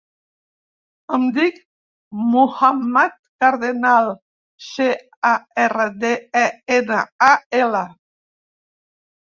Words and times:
Em 1.17 1.25
dic 1.33 1.57
Muhammad 2.35 3.13
Cardenal: 3.45 4.09
ce, 4.69 4.89
a, 5.33 5.37
erra, 5.67 5.87
de, 6.07 6.13
e, 6.45 6.47
ena, 6.79 7.01
a, 7.31 7.33
ela. 7.63 7.85